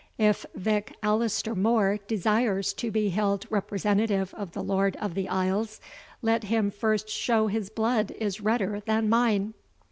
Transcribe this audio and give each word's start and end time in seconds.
If 0.17 0.47
Vich 0.55 0.87
Alister 1.03 1.53
More 1.53 1.99
desires 2.07 2.73
to 2.73 2.89
be 2.89 3.09
held 3.09 3.45
representative 3.51 4.33
of 4.33 4.53
the 4.53 4.63
Lord 4.63 4.95
of 4.95 5.13
the 5.13 5.29
Isles, 5.29 5.79
let 6.23 6.45
him 6.45 6.71
first 6.71 7.07
show 7.07 7.45
his 7.45 7.69
blood 7.69 8.09
is 8.17 8.41
redder 8.41 8.79
than 8.87 9.09
mine." 9.09 9.53